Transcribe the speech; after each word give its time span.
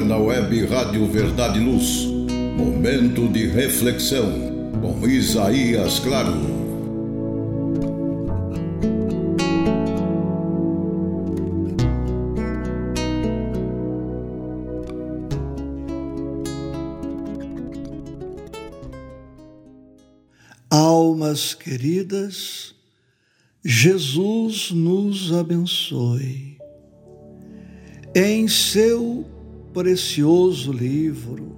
agora 0.00 0.04
na 0.04 0.16
web 0.16 0.66
Rádio 0.66 1.06
Verdade 1.06 1.58
e 1.58 1.62
Luz. 1.62 2.06
Momento 2.56 3.28
de 3.28 3.46
reflexão 3.46 4.70
com 4.80 5.06
Isaías 5.06 5.98
Claro. 5.98 6.60
Almas 20.70 21.54
queridas, 21.54 22.74
Jesus 23.64 24.70
nos 24.70 25.32
abençoe. 25.32 26.58
Em 28.14 28.48
seu 28.48 29.24
precioso 29.72 30.72
livro, 30.72 31.52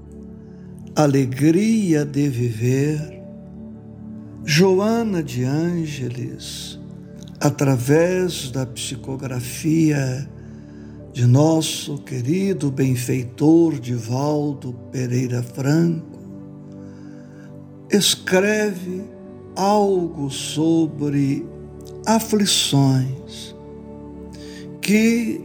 Alegria 0.94 2.04
de 2.04 2.28
Viver, 2.28 3.22
Joana 4.44 5.22
de 5.22 5.44
Ângeles, 5.44 6.78
através 7.40 8.50
da 8.50 8.66
psicografia 8.66 10.28
de 11.12 11.26
nosso 11.26 11.98
querido 11.98 12.70
benfeitor 12.70 13.78
Divaldo 13.78 14.74
Pereira 14.90 15.42
Franco, 15.42 16.18
escreve 17.90 19.02
algo 19.56 20.30
sobre 20.30 21.46
aflições 22.06 23.54
que 24.80 25.40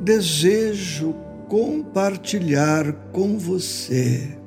desejo 0.00 1.14
compartilhar 1.50 2.92
com 3.12 3.36
você. 3.36 4.38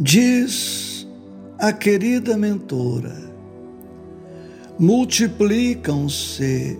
Diz 0.00 1.06
a 1.58 1.72
querida 1.74 2.38
mentora: 2.38 3.14
multiplicam-se 4.78 6.78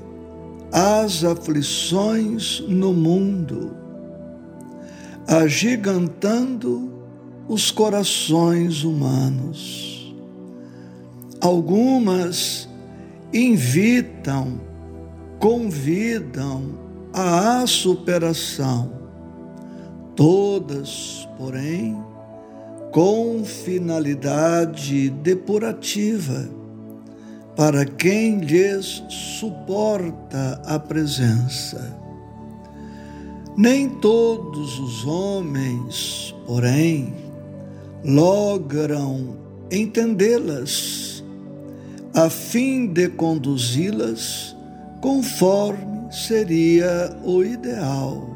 as 0.72 1.22
aflições 1.22 2.64
no 2.66 2.94
mundo, 2.94 3.76
agigantando 5.28 6.90
os 7.46 7.70
corações 7.70 8.84
humanos. 8.84 10.16
Algumas 11.42 12.66
invitam, 13.34 14.58
convidam 15.38 16.81
à 17.12 17.66
superação, 17.66 18.90
todas, 20.16 21.28
porém, 21.36 21.96
com 22.90 23.42
finalidade 23.44 25.10
depurativa 25.10 26.48
para 27.56 27.84
quem 27.84 28.38
lhes 28.40 29.02
suporta 29.08 30.60
a 30.64 30.78
presença. 30.78 32.00
Nem 33.56 33.88
todos 33.88 34.78
os 34.78 35.06
homens, 35.06 36.34
porém, 36.46 37.14
logram 38.04 39.36
entendê-las, 39.70 41.22
a 42.14 42.28
fim 42.30 42.86
de 42.86 43.08
conduzi-las 43.08 44.56
conforme 45.00 46.01
seria 46.12 47.16
o 47.24 47.42
ideal. 47.42 48.28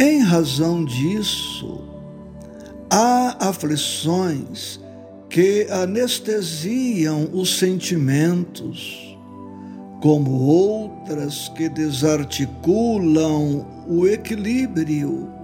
Em 0.00 0.20
razão 0.20 0.84
disso, 0.84 1.84
há 2.90 3.48
aflições 3.48 4.80
que 5.28 5.66
anestesiam 5.70 7.28
os 7.32 7.58
sentimentos, 7.58 9.16
como 10.00 10.30
outras 10.42 11.48
que 11.50 11.68
desarticulam 11.68 13.66
o 13.86 14.06
equilíbrio 14.06 15.38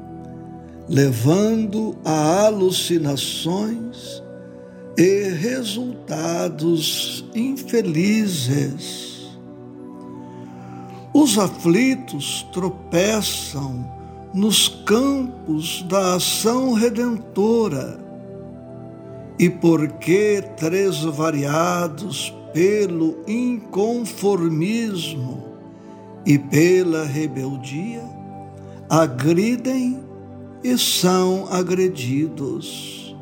levando 0.89 1.97
a 2.05 2.47
alucinações 2.47 4.23
e 4.97 5.29
resultados 5.31 7.25
infelizes. 7.35 9.14
Os 11.17 11.39
aflitos 11.39 12.45
tropeçam 12.53 13.89
nos 14.35 14.67
campos 14.69 15.83
da 15.83 16.17
ação 16.17 16.73
redentora, 16.73 18.01
e 19.39 19.49
porque 19.49 20.43
três 20.57 21.05
variados 21.05 22.35
pelo 22.53 23.23
inconformismo 23.29 25.45
e 26.27 26.37
pela 26.37 27.05
rebeldia, 27.05 28.03
agridem 28.91 30.01
e 30.65 30.77
são 30.77 31.47
agredidos. 31.49 33.15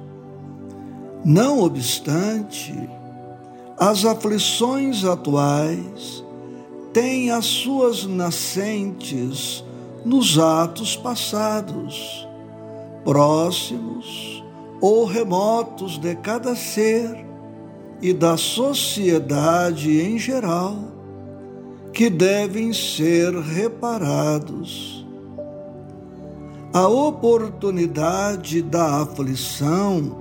Não 1.22 1.60
obstante, 1.60 2.88
as 3.78 4.06
aflições 4.06 5.04
atuais 5.04 6.21
têm 6.92 7.30
as 7.30 7.46
suas 7.46 8.04
nascentes 8.04 9.64
nos 10.04 10.38
atos 10.38 10.96
passados, 10.96 12.28
próximos 13.04 14.42
ou 14.80 15.04
remotos 15.04 15.98
de 15.98 16.14
cada 16.16 16.54
ser 16.54 17.24
e 18.00 18.12
da 18.12 18.36
sociedade 18.36 20.00
em 20.00 20.18
geral, 20.18 20.76
que 21.92 22.10
devem 22.10 22.72
ser 22.72 23.32
reparados. 23.32 25.06
A 26.72 26.88
oportunidade 26.88 28.60
da 28.62 29.02
aflição 29.02 30.16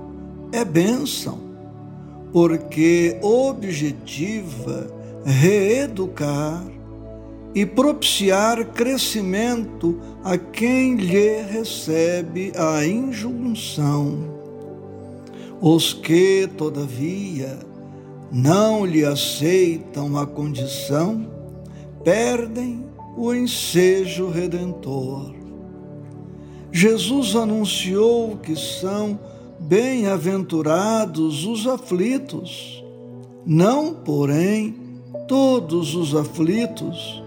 é 0.52 0.64
bênção, 0.64 1.38
porque 2.32 3.18
objetiva 3.22 5.01
reeducar 5.24 6.64
e 7.54 7.66
propiciar 7.66 8.64
crescimento 8.66 10.00
a 10.24 10.38
quem 10.38 10.96
lhe 10.96 11.42
recebe 11.42 12.52
a 12.56 12.84
injunção. 12.86 14.18
Os 15.60 15.92
que, 15.92 16.48
todavia, 16.56 17.58
não 18.30 18.84
lhe 18.84 19.04
aceitam 19.04 20.16
a 20.16 20.26
condição, 20.26 21.30
perdem 22.02 22.84
o 23.16 23.34
ensejo 23.34 24.28
redentor. 24.28 25.34
Jesus 26.72 27.36
anunciou 27.36 28.38
que 28.38 28.56
são 28.56 29.20
bem-aventurados 29.60 31.44
os 31.44 31.66
aflitos, 31.66 32.82
não, 33.44 33.92
porém, 33.92 34.81
todos 35.26 35.94
os 35.94 36.14
aflitos, 36.14 37.22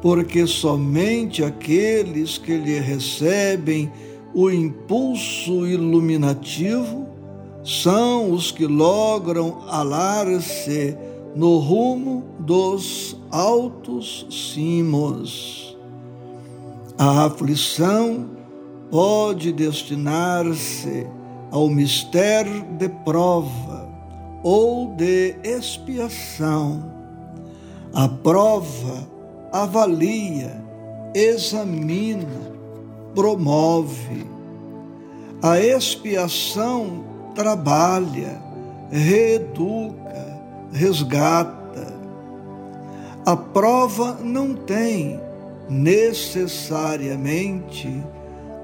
porque 0.00 0.46
somente 0.46 1.44
aqueles 1.44 2.38
que 2.38 2.56
lhe 2.56 2.78
recebem 2.78 3.90
o 4.34 4.50
impulso 4.50 5.66
iluminativo 5.66 7.06
são 7.64 8.32
os 8.32 8.50
que 8.50 8.66
logram 8.66 9.58
alar-se 9.68 10.96
no 11.34 11.58
rumo 11.58 12.24
dos 12.40 13.16
altos 13.30 14.26
cimos. 14.30 15.76
A 16.98 17.26
aflição 17.26 18.26
pode 18.90 19.52
destinar-se 19.52 21.06
ao 21.50 21.68
mistério 21.68 22.62
de 22.78 22.88
prova 22.88 23.88
ou 24.42 24.94
de 24.96 25.36
expiação. 25.44 27.01
A 27.94 28.08
prova 28.08 29.06
avalia, 29.52 30.64
examina, 31.14 32.50
promove. 33.14 34.26
A 35.42 35.60
expiação 35.60 37.04
trabalha, 37.34 38.40
reeduca, 38.90 40.40
resgata. 40.72 41.92
A 43.26 43.36
prova 43.36 44.16
não 44.22 44.54
tem 44.54 45.20
necessariamente 45.68 48.02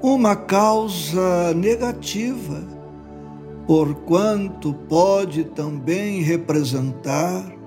uma 0.02 0.34
causa 0.34 1.52
negativa, 1.54 2.62
porquanto 3.66 4.72
pode 4.88 5.44
também 5.44 6.22
representar 6.22 7.57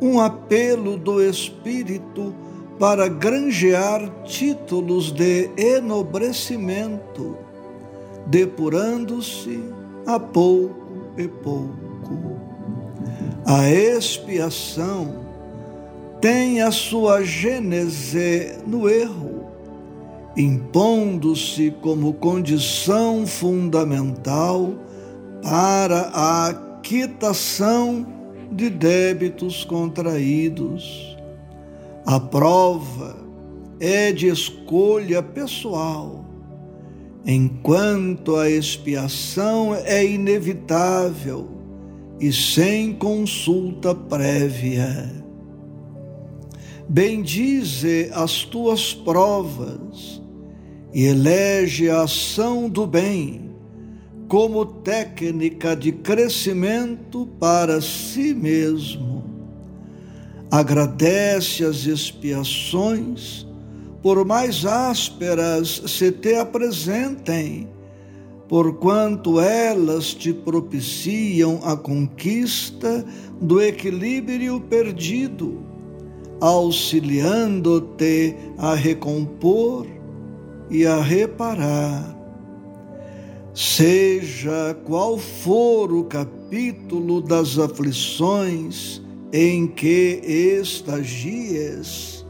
um 0.00 0.20
apelo 0.20 0.96
do 0.96 1.22
espírito 1.22 2.34
para 2.78 3.08
granjear 3.08 4.08
títulos 4.24 5.10
de 5.10 5.50
enobrecimento, 5.56 7.36
depurando-se 8.26 9.60
a 10.06 10.20
pouco 10.20 11.08
e 11.16 11.26
pouco. 11.26 12.38
A 13.44 13.68
expiação 13.68 15.26
tem 16.20 16.60
a 16.62 16.70
sua 16.70 17.24
gênese 17.24 18.58
no 18.66 18.88
erro, 18.88 19.46
impondo-se 20.36 21.72
como 21.82 22.12
condição 22.14 23.26
fundamental 23.26 24.72
para 25.42 26.10
a 26.14 26.54
quitação 26.82 28.17
de 28.50 28.70
débitos 28.70 29.64
contraídos. 29.64 31.16
A 32.06 32.18
prova 32.18 33.16
é 33.80 34.12
de 34.12 34.28
escolha 34.28 35.22
pessoal, 35.22 36.24
enquanto 37.26 38.36
a 38.36 38.50
expiação 38.50 39.74
é 39.74 40.04
inevitável 40.04 41.48
e 42.20 42.32
sem 42.32 42.92
consulta 42.94 43.94
prévia. 43.94 45.12
Bendize 46.88 48.10
as 48.14 48.44
tuas 48.44 48.94
provas 48.94 50.22
e 50.92 51.04
elege 51.04 51.90
a 51.90 52.02
ação 52.02 52.68
do 52.68 52.86
bem 52.86 53.47
como 54.28 54.64
técnica 54.66 55.74
de 55.74 55.90
crescimento 55.90 57.26
para 57.40 57.80
si 57.80 58.34
mesmo. 58.34 59.24
Agradece 60.50 61.64
as 61.64 61.86
expiações, 61.86 63.46
por 64.02 64.24
mais 64.26 64.66
ásperas 64.66 65.82
se 65.86 66.12
te 66.12 66.34
apresentem, 66.34 67.68
porquanto 68.48 69.40
elas 69.40 70.12
te 70.12 70.32
propiciam 70.32 71.60
a 71.64 71.74
conquista 71.76 73.04
do 73.40 73.62
equilíbrio 73.62 74.60
perdido, 74.60 75.62
auxiliando-te 76.40 78.36
a 78.58 78.74
recompor 78.74 79.86
e 80.70 80.86
a 80.86 81.00
reparar 81.00 82.17
Seja 83.60 84.78
qual 84.84 85.18
for 85.18 85.92
o 85.92 86.04
capítulo 86.04 87.20
das 87.20 87.58
aflições 87.58 89.02
em 89.32 89.66
que 89.66 90.20
estagias, 90.62 92.24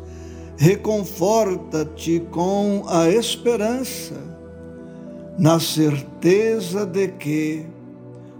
reconforta-te 0.56 2.20
com 2.30 2.82
a 2.88 3.10
esperança, 3.10 4.14
na 5.38 5.60
certeza 5.60 6.86
de 6.86 7.08
que, 7.08 7.66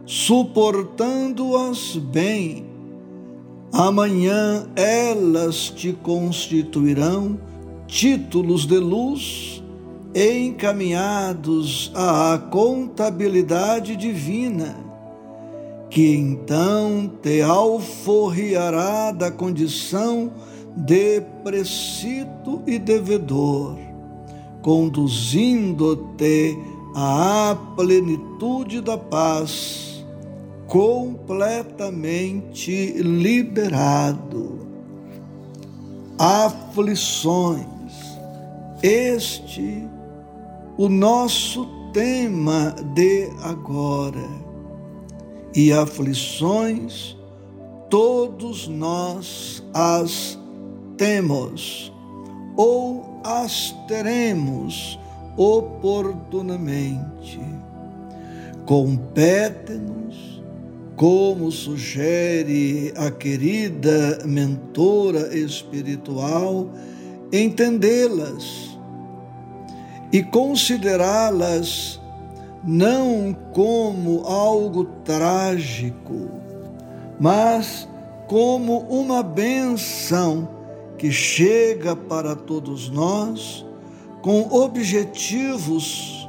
suportando-as 0.07 1.95
bem, 1.97 2.65
amanhã 3.71 4.67
elas 4.75 5.69
te 5.69 5.93
constituirão 5.93 7.39
títulos 7.87 8.65
de 8.65 8.79
luz 8.79 9.63
encaminhados 10.15 11.91
à 11.95 12.39
contabilidade 12.51 13.95
divina, 13.97 14.77
que 15.91 16.15
então 16.15 17.11
te 17.23 17.43
alforriará 17.43 19.13
da 19.13 19.31
condição 19.31 20.33
de 20.77 21.21
precito 21.43 22.63
e 22.67 22.79
devedor, 22.79 23.77
conduzindo-te 24.63 26.59
à 26.95 27.55
plenitude 27.77 28.81
da 28.81 28.97
paz, 28.97 30.03
completamente 30.67 32.95
liberado. 33.03 34.57
Aflições, 36.19 37.67
este 38.83 39.87
o 40.79 40.89
nosso 40.89 41.67
tema 41.93 42.75
de 42.95 43.29
agora. 43.43 44.25
E 45.53 45.73
aflições, 45.73 47.17
todos 47.91 48.69
nós 48.69 49.61
as 49.75 50.39
temos 50.97 51.93
ou 52.57 53.21
as 53.25 53.75
teremos 53.89 54.97
oportunamente. 55.37 57.41
Compete-nos, 58.65 60.41
como 60.95 61.51
sugere 61.51 62.93
a 62.97 63.11
querida 63.11 64.23
mentora 64.25 65.37
espiritual, 65.37 66.71
entendê-las 67.33 68.78
e 70.13 70.23
considerá-las 70.23 72.01
não 72.65 73.37
como 73.53 74.27
algo 74.27 74.85
trágico, 75.05 76.29
mas 77.21 77.89
como 78.27 78.81
uma 78.89 79.23
benção 79.23 80.49
que 80.97 81.11
chega 81.13 81.95
para 81.95 82.35
todos 82.35 82.91
nós 82.91 83.65
com 84.23 84.49
objetivos 84.51 86.29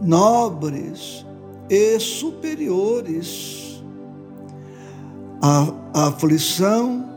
nobres 0.00 1.24
e 1.68 1.98
superiores. 2.00 3.82
A, 5.42 6.06
aflição 6.08 7.08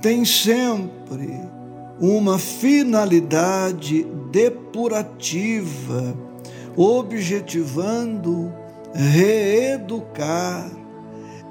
tem 0.00 0.24
sempre 0.24 1.40
uma 2.00 2.38
finalidade 2.38 4.04
depurativa, 4.30 6.16
objetivando 6.76 8.52
reeducar, 8.92 10.70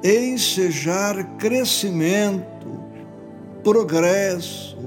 ensejar 0.03 1.37
crescimento, 1.37 2.83
progresso, 3.63 4.77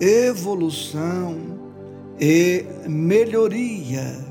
evolução 0.00 1.36
e 2.18 2.64
melhoria. 2.86 4.28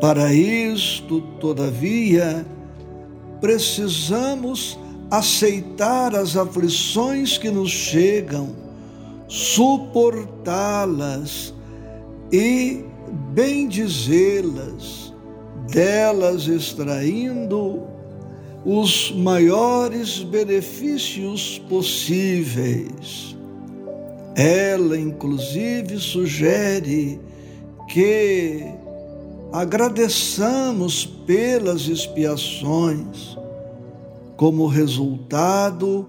Para 0.00 0.32
isto, 0.32 1.20
todavia, 1.40 2.46
precisamos 3.40 4.78
aceitar 5.10 6.14
as 6.14 6.36
aflições 6.36 7.38
que 7.38 7.50
nos 7.50 7.70
chegam 7.70 8.65
suportá-las 9.28 10.32
e 12.32 12.84
bendizê-las, 13.32 15.14
delas 15.68 16.46
extraindo 16.48 17.82
os 18.64 19.12
maiores 19.12 20.22
benefícios 20.22 21.58
possíveis. 21.68 23.36
Ela, 24.34 24.98
inclusive, 24.98 25.98
sugere 25.98 27.20
que 27.88 28.64
agradeçamos 29.52 31.06
pelas 31.06 31.88
expiações, 31.88 33.38
como 34.36 34.66
resultado 34.66 36.06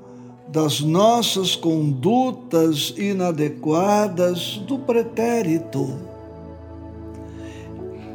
das 0.47 0.79
nossas 0.79 1.55
condutas 1.55 2.93
inadequadas 2.97 4.57
do 4.65 4.79
pretérito. 4.79 5.99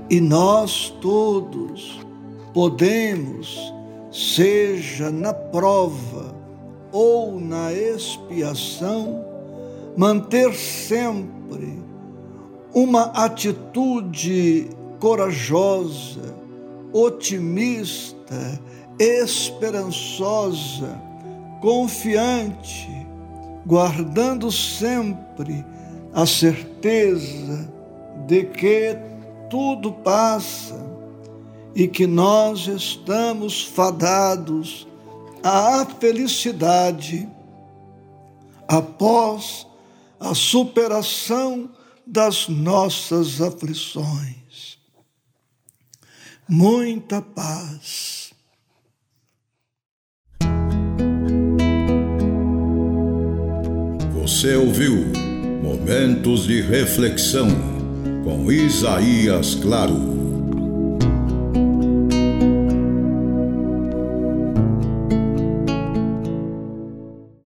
E 0.09 0.21
nós 0.21 0.93
todos 1.01 2.01
podemos, 2.55 3.73
seja 4.11 5.11
na 5.11 5.33
prova 5.33 6.35
ou 6.91 7.39
na 7.39 7.73
expiação, 7.73 9.25
manter 9.97 10.55
sempre 10.55 11.79
uma 12.75 13.05
atitude 13.13 14.69
corajosa, 14.99 16.35
otimista, 16.93 18.61
esperançosa 18.99 21.12
confiante, 21.63 22.91
guardando 23.65 24.51
sempre 24.51 25.65
a 26.13 26.27
certeza 26.27 27.73
de 28.27 28.45
que 28.47 28.99
tudo 29.49 29.93
passa 29.93 30.85
e 31.73 31.87
que 31.87 32.05
nós 32.05 32.67
estamos 32.67 33.63
fadados 33.63 34.89
à 35.41 35.87
felicidade 36.01 37.29
após 38.67 39.65
a 40.19 40.35
superação 40.35 41.71
das 42.05 42.49
nossas 42.49 43.41
aflições. 43.41 44.79
Muita 46.49 47.23
paz. 47.23 48.12
Você 54.43 54.57
ouviu 54.57 55.07
Momentos 55.63 56.49
de 56.49 56.63
Reflexão 56.63 57.47
com 58.25 58.51
Isaías 58.51 59.55
Claro. 59.55 60.12